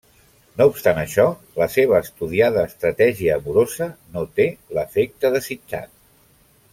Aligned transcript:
No 0.59 0.65
obstant 0.69 0.99
això, 1.01 1.25
la 1.63 1.67
seva 1.73 1.99
estudiada 2.05 2.63
estratègia 2.71 3.37
amorosa 3.41 3.89
no 4.17 4.25
té 4.41 4.49
l'efecte 4.79 5.35
desitjat. 5.37 5.95